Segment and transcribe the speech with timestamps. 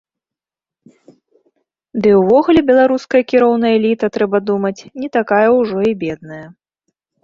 [2.07, 6.47] Ды і ўвогуле беларуская кіроўная эліта, трэба думаць, не такая ўжо і бедная.